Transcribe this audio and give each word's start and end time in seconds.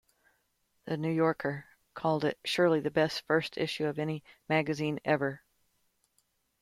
"The 0.85 0.97
New 0.97 1.11
Yorker" 1.11 1.65
called 1.93 2.25
it 2.25 2.39
"surely 2.43 2.79
the 2.79 2.89
best 2.89 3.21
first 3.27 3.55
issue 3.55 3.85
of 3.85 3.99
any 3.99 4.23
magazine 4.49 4.99
ever. 5.05 5.43